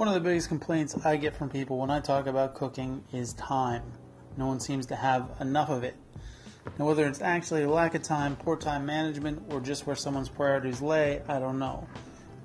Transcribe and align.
One 0.00 0.08
of 0.08 0.14
the 0.14 0.20
biggest 0.20 0.48
complaints 0.48 0.96
I 1.04 1.18
get 1.18 1.36
from 1.36 1.50
people 1.50 1.76
when 1.76 1.90
I 1.90 2.00
talk 2.00 2.26
about 2.26 2.54
cooking 2.54 3.04
is 3.12 3.34
time. 3.34 3.82
No 4.38 4.46
one 4.46 4.58
seems 4.58 4.86
to 4.86 4.96
have 4.96 5.28
enough 5.40 5.68
of 5.68 5.84
it. 5.84 5.94
Now, 6.78 6.86
whether 6.86 7.06
it's 7.06 7.20
actually 7.20 7.64
a 7.64 7.68
lack 7.68 7.94
of 7.94 8.02
time, 8.02 8.34
poor 8.34 8.56
time 8.56 8.86
management, 8.86 9.52
or 9.52 9.60
just 9.60 9.86
where 9.86 9.94
someone's 9.94 10.30
priorities 10.30 10.80
lay, 10.80 11.20
I 11.28 11.38
don't 11.38 11.58
know. 11.58 11.86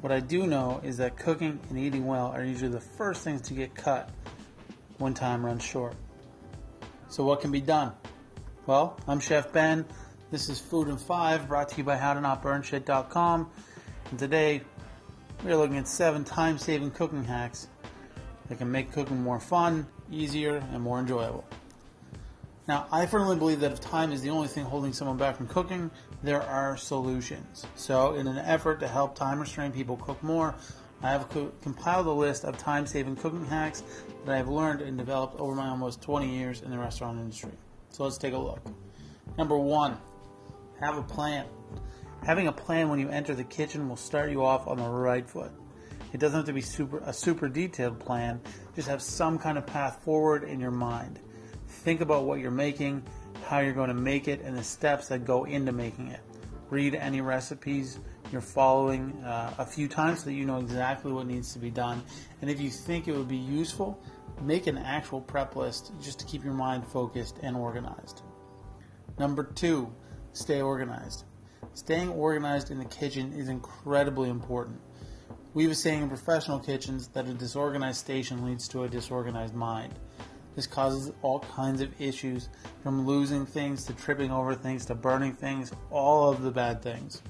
What 0.00 0.12
I 0.12 0.20
do 0.20 0.46
know 0.46 0.80
is 0.82 0.96
that 0.96 1.18
cooking 1.18 1.60
and 1.68 1.78
eating 1.78 2.06
well 2.06 2.28
are 2.28 2.42
usually 2.42 2.70
the 2.70 2.80
first 2.80 3.20
things 3.20 3.42
to 3.42 3.52
get 3.52 3.74
cut 3.74 4.08
when 4.96 5.12
time 5.12 5.44
runs 5.44 5.62
short. 5.62 5.94
So, 7.10 7.22
what 7.22 7.42
can 7.42 7.52
be 7.52 7.60
done? 7.60 7.92
Well, 8.64 8.98
I'm 9.06 9.20
Chef 9.20 9.52
Ben. 9.52 9.84
This 10.30 10.48
is 10.48 10.58
Food 10.58 10.88
in 10.88 10.96
5 10.96 11.48
brought 11.48 11.68
to 11.68 11.76
you 11.76 11.84
by 11.84 11.98
HowToNotBurnShit.com. 11.98 13.50
And 14.08 14.18
today 14.18 14.62
we're 15.44 15.56
looking 15.56 15.76
at 15.76 15.88
seven 15.88 16.24
time 16.24 16.56
saving 16.56 16.90
cooking 16.92 17.24
hacks 17.24 17.68
that 18.48 18.58
can 18.58 18.70
make 18.70 18.92
cooking 18.92 19.20
more 19.22 19.40
fun, 19.40 19.86
easier, 20.10 20.56
and 20.72 20.82
more 20.82 21.00
enjoyable. 21.00 21.44
Now, 22.68 22.86
I 22.92 23.06
firmly 23.06 23.36
believe 23.36 23.60
that 23.60 23.72
if 23.72 23.80
time 23.80 24.12
is 24.12 24.22
the 24.22 24.30
only 24.30 24.46
thing 24.46 24.64
holding 24.64 24.92
someone 24.92 25.16
back 25.16 25.36
from 25.36 25.48
cooking, 25.48 25.90
there 26.22 26.42
are 26.42 26.76
solutions. 26.76 27.66
So, 27.74 28.14
in 28.14 28.28
an 28.28 28.38
effort 28.38 28.78
to 28.80 28.88
help 28.88 29.16
time 29.16 29.40
restrained 29.40 29.74
people 29.74 29.96
cook 29.96 30.22
more, 30.22 30.54
I 31.02 31.10
have 31.10 31.28
co- 31.28 31.50
compiled 31.60 32.06
a 32.06 32.12
list 32.12 32.44
of 32.44 32.56
time 32.58 32.86
saving 32.86 33.16
cooking 33.16 33.44
hacks 33.46 33.82
that 34.24 34.34
I 34.34 34.36
have 34.36 34.48
learned 34.48 34.80
and 34.80 34.96
developed 34.96 35.40
over 35.40 35.56
my 35.56 35.68
almost 35.68 36.00
20 36.02 36.28
years 36.28 36.62
in 36.62 36.70
the 36.70 36.78
restaurant 36.78 37.18
industry. 37.18 37.50
So, 37.90 38.04
let's 38.04 38.16
take 38.16 38.34
a 38.34 38.38
look. 38.38 38.60
Number 39.36 39.58
one, 39.58 39.98
have 40.80 40.96
a 40.96 41.02
plan. 41.02 41.46
Having 42.24 42.46
a 42.46 42.52
plan 42.52 42.88
when 42.88 43.00
you 43.00 43.08
enter 43.08 43.34
the 43.34 43.42
kitchen 43.42 43.88
will 43.88 43.96
start 43.96 44.30
you 44.30 44.44
off 44.44 44.68
on 44.68 44.76
the 44.76 44.88
right 44.88 45.28
foot. 45.28 45.50
It 46.12 46.20
doesn't 46.20 46.36
have 46.36 46.46
to 46.46 46.52
be 46.52 46.60
super 46.60 46.98
a 46.98 47.12
super 47.12 47.48
detailed 47.48 47.98
plan, 47.98 48.40
just 48.76 48.86
have 48.86 49.02
some 49.02 49.38
kind 49.38 49.58
of 49.58 49.66
path 49.66 50.02
forward 50.04 50.44
in 50.44 50.60
your 50.60 50.70
mind. 50.70 51.18
Think 51.66 52.00
about 52.00 52.24
what 52.24 52.38
you're 52.38 52.52
making, 52.52 53.02
how 53.44 53.58
you're 53.58 53.72
going 53.72 53.88
to 53.88 53.94
make 53.94 54.28
it, 54.28 54.40
and 54.42 54.56
the 54.56 54.62
steps 54.62 55.08
that 55.08 55.24
go 55.24 55.44
into 55.44 55.72
making 55.72 56.08
it. 56.08 56.20
Read 56.70 56.94
any 56.94 57.20
recipes 57.20 57.98
you're 58.30 58.40
following 58.40 59.12
uh, 59.24 59.54
a 59.58 59.66
few 59.66 59.88
times 59.88 60.20
so 60.20 60.26
that 60.26 60.34
you 60.34 60.44
know 60.44 60.58
exactly 60.58 61.10
what 61.10 61.26
needs 61.26 61.52
to 61.54 61.58
be 61.58 61.70
done. 61.70 62.02
And 62.40 62.48
if 62.48 62.60
you 62.60 62.70
think 62.70 63.08
it 63.08 63.16
would 63.16 63.28
be 63.28 63.36
useful, 63.36 64.00
make 64.40 64.68
an 64.68 64.78
actual 64.78 65.20
prep 65.20 65.56
list 65.56 65.92
just 66.00 66.20
to 66.20 66.26
keep 66.26 66.44
your 66.44 66.54
mind 66.54 66.86
focused 66.86 67.38
and 67.42 67.56
organized. 67.56 68.22
Number 69.18 69.42
two, 69.42 69.92
stay 70.32 70.62
organized. 70.62 71.24
Staying 71.74 72.10
organized 72.10 72.70
in 72.70 72.78
the 72.78 72.84
kitchen 72.84 73.32
is 73.32 73.48
incredibly 73.48 74.28
important. 74.28 74.78
We 75.54 75.62
have 75.64 75.72
a 75.72 75.74
saying 75.74 76.02
in 76.02 76.08
professional 76.08 76.58
kitchens 76.58 77.08
that 77.08 77.26
a 77.26 77.34
disorganized 77.34 77.98
station 77.98 78.44
leads 78.44 78.68
to 78.68 78.84
a 78.84 78.88
disorganized 78.88 79.54
mind. 79.54 79.94
This 80.54 80.66
causes 80.66 81.12
all 81.22 81.40
kinds 81.40 81.80
of 81.80 81.98
issues, 81.98 82.50
from 82.82 83.06
losing 83.06 83.46
things 83.46 83.84
to 83.86 83.94
tripping 83.94 84.30
over 84.30 84.54
things 84.54 84.84
to 84.86 84.94
burning 84.94 85.32
things, 85.32 85.72
all 85.90 86.30
of 86.30 86.42
the 86.42 86.50
bad 86.50 86.82
things. 86.82 87.22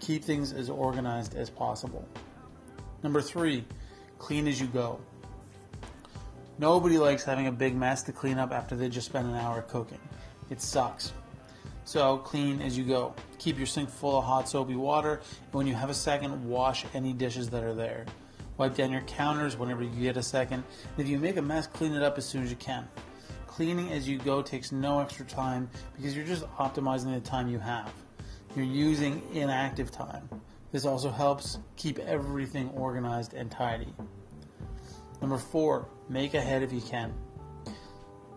Keep 0.00 0.22
things 0.22 0.52
as 0.52 0.68
organized 0.68 1.34
as 1.34 1.48
possible. 1.48 2.06
Number 3.02 3.22
three, 3.22 3.64
clean 4.18 4.46
as 4.46 4.60
you 4.60 4.66
go. 4.66 5.00
Nobody 6.58 6.98
likes 6.98 7.24
having 7.24 7.46
a 7.46 7.52
big 7.52 7.74
mess 7.74 8.02
to 8.02 8.12
clean 8.12 8.38
up 8.38 8.52
after 8.52 8.76
they 8.76 8.88
just 8.88 9.06
spent 9.06 9.28
an 9.28 9.34
hour 9.34 9.62
cooking. 9.62 10.00
It 10.50 10.60
sucks. 10.60 11.12
So 11.88 12.18
clean 12.18 12.60
as 12.60 12.76
you 12.76 12.84
go. 12.84 13.14
Keep 13.38 13.56
your 13.56 13.66
sink 13.66 13.88
full 13.88 14.18
of 14.18 14.24
hot 14.24 14.46
soapy 14.46 14.76
water, 14.76 15.22
and 15.46 15.54
when 15.54 15.66
you 15.66 15.74
have 15.74 15.88
a 15.88 15.94
second, 15.94 16.46
wash 16.46 16.84
any 16.92 17.14
dishes 17.14 17.48
that 17.48 17.64
are 17.64 17.72
there. 17.72 18.04
Wipe 18.58 18.74
down 18.74 18.92
your 18.92 19.00
counters 19.00 19.56
whenever 19.56 19.82
you 19.82 20.02
get 20.02 20.18
a 20.18 20.22
second. 20.22 20.64
And 20.84 20.98
if 20.98 21.08
you 21.08 21.18
make 21.18 21.38
a 21.38 21.42
mess, 21.42 21.66
clean 21.66 21.94
it 21.94 22.02
up 22.02 22.18
as 22.18 22.26
soon 22.26 22.42
as 22.42 22.50
you 22.50 22.56
can. 22.56 22.86
Cleaning 23.46 23.90
as 23.90 24.06
you 24.06 24.18
go 24.18 24.42
takes 24.42 24.70
no 24.70 25.00
extra 25.00 25.24
time 25.24 25.70
because 25.96 26.14
you're 26.14 26.26
just 26.26 26.44
optimizing 26.58 27.14
the 27.14 27.20
time 27.20 27.48
you 27.48 27.58
have. 27.58 27.90
You're 28.54 28.66
using 28.66 29.22
inactive 29.32 29.90
time. 29.90 30.28
This 30.72 30.84
also 30.84 31.08
helps 31.08 31.58
keep 31.76 31.98
everything 32.00 32.68
organized 32.76 33.32
and 33.32 33.50
tidy. 33.50 33.94
Number 35.22 35.38
four, 35.38 35.88
make 36.10 36.34
ahead 36.34 36.62
if 36.62 36.70
you 36.70 36.82
can. 36.82 37.14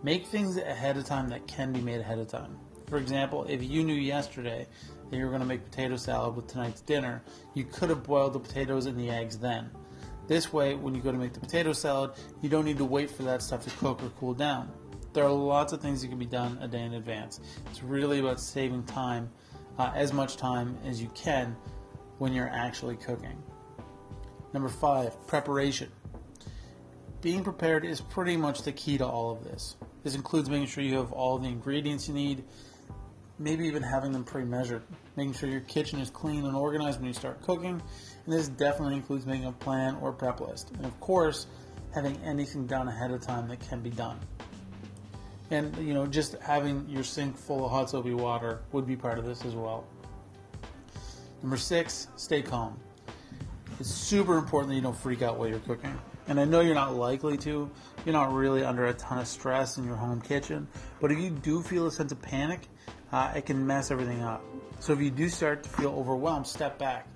Make 0.04 0.28
things 0.28 0.56
ahead 0.56 0.96
of 0.96 1.04
time 1.04 1.28
that 1.32 1.48
can 1.48 1.74
be 1.74 1.82
made 1.82 2.00
ahead 2.00 2.18
of 2.18 2.30
time. 2.30 2.58
For 2.92 2.98
example, 2.98 3.46
if 3.48 3.64
you 3.64 3.86
knew 3.86 3.96
yesterday 3.96 4.68
that 5.10 5.16
you 5.16 5.24
were 5.24 5.30
going 5.30 5.40
to 5.40 5.48
make 5.48 5.64
potato 5.64 5.96
salad 5.96 6.36
with 6.36 6.48
tonight's 6.48 6.82
dinner, 6.82 7.24
you 7.54 7.64
could 7.64 7.90
have 7.90 8.04
boiled 8.04 8.34
the 8.34 8.40
potatoes 8.40 8.86
and 8.86 9.00
the 9.00 9.10
eggs 9.10 9.38
then. 9.38 9.70
This 10.28 10.52
way, 10.52 10.76
when 10.76 10.94
you 10.94 11.00
go 11.02 11.10
to 11.10 11.18
make 11.18 11.32
the 11.32 11.40
potato 11.40 11.72
salad, 11.72 12.12
you 12.42 12.50
don't 12.50 12.66
need 12.66 12.78
to 12.80 12.84
wait 12.84 13.10
for 13.10 13.24
that 13.24 13.44
stuff 13.44 13.64
to 13.64 13.70
cook 13.78 14.04
or 14.04 14.10
cool 14.20 14.34
down. 14.34 14.70
There 15.14 15.24
are 15.24 15.32
lots 15.32 15.72
of 15.72 15.82
things 15.82 16.02
that 16.02 16.10
can 16.10 16.20
be 16.20 16.26
done 16.26 16.58
a 16.60 16.68
day 16.68 16.82
in 16.82 16.96
advance. 16.96 17.40
It's 17.70 17.82
really 17.82 18.20
about 18.20 18.42
saving 18.42 18.84
time, 18.84 19.30
uh, 19.80 19.94
as 19.96 20.12
much 20.12 20.36
time 20.36 20.78
as 20.86 21.02
you 21.02 21.10
can 21.16 21.56
when 22.18 22.34
you're 22.34 22.50
actually 22.50 22.98
cooking. 22.98 23.42
Number 24.52 24.68
five, 24.68 25.16
preparation. 25.28 25.90
Being 27.22 27.42
prepared 27.42 27.86
is 27.86 28.02
pretty 28.02 28.36
much 28.36 28.64
the 28.64 28.74
key 28.74 28.98
to 28.98 29.06
all 29.06 29.32
of 29.32 29.46
this. 29.46 29.78
This 30.04 30.16
includes 30.16 30.50
making 30.50 30.68
sure 30.68 30.84
you 30.84 30.98
have 30.98 31.14
all 31.14 31.38
the 31.38 31.48
ingredients 31.48 32.10
you 32.10 32.14
need, 32.14 32.44
maybe 33.42 33.66
even 33.66 33.82
having 33.82 34.12
them 34.12 34.24
pre-measured, 34.24 34.84
making 35.16 35.34
sure 35.34 35.50
your 35.50 35.62
kitchen 35.62 36.00
is 36.00 36.10
clean 36.10 36.46
and 36.46 36.56
organized 36.56 37.00
when 37.00 37.08
you 37.08 37.14
start 37.14 37.42
cooking, 37.42 37.82
and 38.26 38.34
this 38.34 38.48
definitely 38.48 38.96
includes 38.96 39.26
making 39.26 39.46
a 39.46 39.52
plan 39.52 39.98
or 40.02 40.12
prep 40.12 40.40
list, 40.40 40.72
and 40.78 40.86
of 40.86 40.98
course, 41.00 41.48
having 41.94 42.18
anything 42.24 42.68
done 42.68 42.88
ahead 42.88 43.12
of 43.12 43.22
time 43.22 43.48
that 43.48 43.60
can 43.60 43.82
be 43.82 43.90
done. 43.90 44.20
And 45.50 45.76
you 45.78 45.94
know, 45.94 46.06
just 46.06 46.36
having 46.36 46.88
your 46.88 47.04
sink 47.04 47.36
full 47.36 47.66
of 47.66 47.72
hot 47.72 47.90
soapy 47.90 48.14
water 48.14 48.62
would 48.72 48.88
be 48.88 48.96
part 48.96 49.18
of 49.18 49.26
this 49.26 49.44
as 49.44 49.56
well. 49.56 49.86
Number 51.42 51.58
six, 51.58 52.08
stay 52.16 52.42
calm. 52.42 52.80
It's 53.82 53.90
super 53.90 54.38
important 54.38 54.70
that 54.70 54.76
you 54.76 54.82
don't 54.82 54.96
freak 54.96 55.24
out 55.24 55.40
while 55.40 55.48
you're 55.48 55.58
cooking. 55.58 56.00
And 56.28 56.40
I 56.40 56.46
know 56.46 56.62
you're 56.62 56.76
not 56.76 56.94
likely 56.94 57.36
to. 57.38 57.68
You're 58.06 58.14
not 58.14 58.32
really 58.32 58.64
under 58.64 58.86
a 58.86 58.94
ton 58.94 59.18
of 59.18 59.26
stress 59.26 59.80
in 59.80 59.86
your 59.86 59.96
home 59.96 60.22
kitchen. 60.22 60.68
But 61.00 61.12
if 61.12 61.18
you 61.18 61.32
do 61.32 61.64
feel 61.64 61.88
a 61.88 61.92
sense 61.92 62.12
of 62.12 62.22
panic, 62.22 62.68
uh, 63.12 63.34
it 63.36 63.48
can 63.48 63.66
mess 63.66 63.90
everything 63.90 64.22
up. 64.22 64.44
So 64.82 64.94
if 64.94 65.00
you 65.02 65.10
do 65.10 65.30
start 65.30 65.64
to 65.64 65.70
feel 65.70 65.96
overwhelmed, 65.98 66.46
step 66.46 66.78
back, 66.78 67.08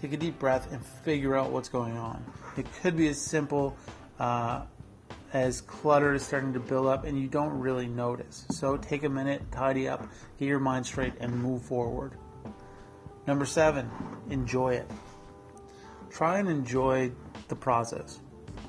take 0.00 0.14
a 0.14 0.16
deep 0.16 0.38
breath, 0.38 0.72
and 0.72 0.82
figure 1.04 1.36
out 1.36 1.50
what's 1.50 1.68
going 1.68 1.98
on. 1.98 2.24
It 2.56 2.64
could 2.80 2.96
be 2.96 3.08
as 3.08 3.20
simple 3.20 3.76
uh, 4.18 4.62
as 5.34 5.60
clutter 5.60 6.14
is 6.14 6.22
starting 6.24 6.54
to 6.54 6.60
build 6.60 6.86
up 6.86 7.04
and 7.04 7.20
you 7.20 7.28
don't 7.28 7.52
really 7.52 7.86
notice. 7.86 8.46
So 8.48 8.78
take 8.78 9.04
a 9.04 9.10
minute, 9.10 9.42
tidy 9.52 9.88
up, 9.88 10.08
get 10.38 10.46
your 10.46 10.58
mind 10.58 10.86
straight, 10.86 11.12
and 11.20 11.38
move 11.38 11.60
forward. 11.60 12.12
Number 13.26 13.44
seven, 13.44 13.90
enjoy 14.30 14.76
it. 14.76 14.90
Try 16.14 16.38
and 16.38 16.48
enjoy 16.48 17.10
the 17.48 17.56
process. 17.56 18.20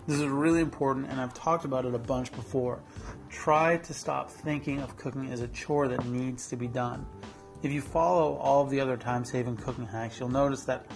This 0.07 0.19
is 0.19 0.25
really 0.25 0.61
important, 0.61 1.11
and 1.11 1.22
I've 1.22 1.35
talked 1.35 1.63
about 1.63 1.85
it 1.85 1.94
a 1.94 2.00
bunch 2.00 2.31
before. 2.31 2.81
Try 3.29 3.78
to 3.78 3.94
stop 3.94 4.31
thinking 4.31 4.81
of 4.81 4.97
cooking 4.97 5.31
as 5.31 5.41
a 5.41 5.47
chore 5.50 5.88
that 5.89 6.03
needs 6.07 6.47
to 6.47 6.56
be 6.56 6.67
done. 6.67 7.06
If 7.61 7.72
you 7.72 7.81
follow 7.81 8.33
all 8.38 8.63
of 8.63 8.72
the 8.72 8.79
other 8.79 8.97
time 8.97 9.23
saving 9.23 9.57
cooking 9.57 9.85
hacks, 9.85 10.19
you'll 10.19 10.29
notice 10.29 10.63
that 10.63 10.88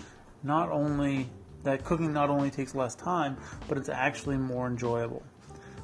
not 0.42 0.72
only 0.72 1.30
that 1.66 1.84
cooking 1.84 2.14
not 2.14 2.32
only 2.32 2.50
takes 2.50 2.74
less 2.74 2.96
time, 2.96 3.38
but 3.68 3.78
it's 3.78 3.90
actually 3.90 4.38
more 4.38 4.66
enjoyable. 4.66 5.22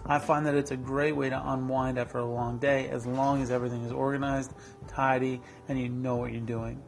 I 0.08 0.18
find 0.18 0.48
that 0.48 0.56
it's 0.56 0.72
a 0.72 0.78
great 0.78 1.16
way 1.16 1.30
to 1.30 1.52
unwind 1.52 2.00
after 2.00 2.18
a 2.18 2.26
long 2.26 2.58
day 2.58 2.88
as 2.90 3.06
long 3.06 3.44
as 3.44 3.52
everything 3.52 3.84
is 3.84 3.92
organized, 3.92 4.56
tidy, 4.88 5.42
and 5.68 5.80
you 5.80 5.90
know 5.90 6.16
what 6.16 6.32
you're 6.32 6.42
doing. 6.42 6.82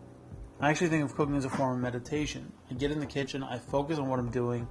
I 0.60 0.72
actually 0.72 0.88
think 0.88 1.04
of 1.04 1.16
cooking 1.16 1.36
as 1.36 1.46
a 1.46 1.50
form 1.50 1.76
of 1.76 1.82
meditation. 1.82 2.52
I 2.72 2.74
get 2.74 2.90
in 2.90 3.00
the 3.00 3.06
kitchen, 3.06 3.44
I 3.44 3.60
focus 3.60 4.00
on 4.00 4.10
what 4.10 4.18
I'm 4.18 4.32
doing, 4.32 4.68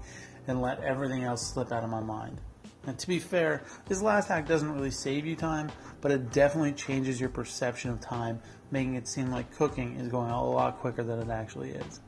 and 0.49 0.61
let 0.61 0.83
everything 0.83 1.23
else 1.23 1.47
slip 1.47 1.71
out 1.71 1.85
of 1.85 1.91
my 1.91 2.01
mind. 2.01 2.41
And 2.87 2.99
to 2.99 3.07
be 3.07 3.21
fair, 3.21 3.63
this 3.87 4.03
last 4.03 4.29
hack 4.29 4.49
doesn't 4.49 4.73
really 4.73 4.91
save 4.91 5.27
you 5.27 5.37
time, 5.37 5.71
but 6.01 6.11
it 6.11 6.33
definitely 6.33 6.73
changes 6.73 7.21
your 7.21 7.29
perception 7.29 7.91
of 7.91 8.01
time, 8.01 8.41
making 8.73 8.95
it 8.95 9.07
seem 9.07 9.31
like 9.31 9.55
cooking 9.57 9.95
is 9.97 10.09
going 10.09 10.31
a 10.31 10.45
lot 10.45 10.79
quicker 10.79 11.05
than 11.05 11.21
it 11.21 11.31
actually 11.31 11.71
is. 11.71 12.01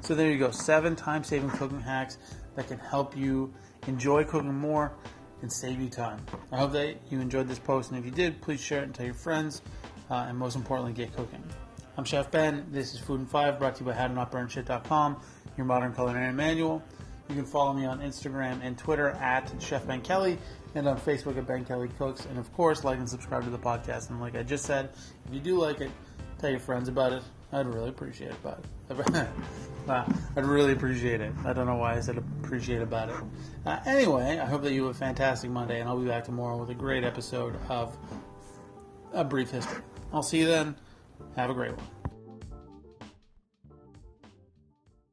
So 0.00 0.16
there 0.16 0.30
you 0.30 0.38
go, 0.38 0.50
seven 0.50 0.96
time 0.96 1.22
saving 1.22 1.50
cooking 1.50 1.80
hacks 1.80 2.18
that 2.56 2.66
can 2.66 2.78
help 2.78 3.16
you 3.16 3.54
enjoy 3.86 4.24
cooking 4.24 4.54
more 4.54 4.92
and 5.42 5.52
save 5.52 5.80
you 5.80 5.88
time. 5.88 6.20
I 6.50 6.58
hope 6.58 6.72
that 6.72 6.96
you 7.10 7.20
enjoyed 7.20 7.46
this 7.46 7.60
post, 7.60 7.90
and 7.90 7.98
if 7.98 8.04
you 8.04 8.10
did, 8.10 8.40
please 8.40 8.60
share 8.60 8.80
it 8.80 8.84
and 8.84 8.94
tell 8.94 9.06
your 9.06 9.14
friends, 9.14 9.62
uh, 10.10 10.26
and 10.28 10.36
most 10.36 10.56
importantly, 10.56 10.92
get 10.92 11.14
cooking. 11.14 11.44
I'm 11.98 12.04
Chef 12.04 12.30
Ben. 12.30 12.64
This 12.70 12.94
is 12.94 13.00
Food 13.00 13.18
in 13.18 13.26
Five, 13.26 13.58
brought 13.58 13.74
to 13.74 13.80
you 13.84 13.90
by 13.90 13.96
HowToNotBurnShit.com, 13.96 15.20
your 15.56 15.66
modern 15.66 15.92
culinary 15.92 16.32
manual. 16.32 16.80
You 17.28 17.34
can 17.34 17.44
follow 17.44 17.72
me 17.72 17.86
on 17.86 17.98
Instagram 17.98 18.60
and 18.62 18.78
Twitter 18.78 19.08
at 19.08 19.52
Chef 19.58 19.84
Ben 19.84 20.00
Kelly 20.00 20.38
and 20.76 20.86
on 20.86 20.96
Facebook 21.00 21.36
at 21.36 21.48
Ben 21.48 21.64
Kelly 21.64 21.88
Cooks. 21.98 22.24
And 22.26 22.38
of 22.38 22.52
course, 22.52 22.84
like 22.84 23.00
and 23.00 23.10
subscribe 23.10 23.42
to 23.42 23.50
the 23.50 23.58
podcast. 23.58 24.10
And 24.10 24.20
like 24.20 24.36
I 24.36 24.44
just 24.44 24.64
said, 24.64 24.90
if 25.26 25.34
you 25.34 25.40
do 25.40 25.58
like 25.58 25.80
it, 25.80 25.90
tell 26.38 26.50
your 26.50 26.60
friends 26.60 26.88
about 26.88 27.14
it. 27.14 27.24
I'd 27.50 27.66
really 27.66 27.88
appreciate 27.88 28.30
it. 28.30 28.36
But 28.44 28.64
I'd 30.36 30.46
really 30.46 30.74
appreciate 30.74 31.20
it. 31.20 31.32
I 31.44 31.52
don't 31.52 31.66
know 31.66 31.78
why 31.78 31.96
I 31.96 32.00
said 32.00 32.16
appreciate 32.16 32.80
about 32.80 33.08
it. 33.08 33.16
Uh, 33.66 33.80
anyway, 33.86 34.38
I 34.38 34.46
hope 34.46 34.62
that 34.62 34.72
you 34.72 34.86
have 34.86 34.94
a 34.94 34.98
fantastic 34.98 35.50
Monday, 35.50 35.80
and 35.80 35.88
I'll 35.88 35.98
be 35.98 36.06
back 36.06 36.26
tomorrow 36.26 36.58
with 36.58 36.70
a 36.70 36.74
great 36.74 37.02
episode 37.02 37.56
of 37.68 37.98
A 39.12 39.24
Brief 39.24 39.50
History. 39.50 39.82
I'll 40.12 40.22
see 40.22 40.38
you 40.38 40.46
then. 40.46 40.76
Have 41.36 41.50
a 41.50 41.54
great 41.54 41.76
one. 41.76 41.97